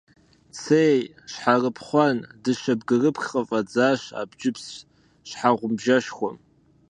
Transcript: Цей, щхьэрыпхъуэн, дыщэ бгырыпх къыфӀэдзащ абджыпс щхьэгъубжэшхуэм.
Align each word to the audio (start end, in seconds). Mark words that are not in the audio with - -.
Цей, 0.61 0.99
щхьэрыпхъуэн, 1.31 2.17
дыщэ 2.43 2.73
бгырыпх 2.79 3.23
къыфӀэдзащ 3.31 4.01
абджыпс 4.21 4.65
щхьэгъубжэшхуэм. 5.29 6.37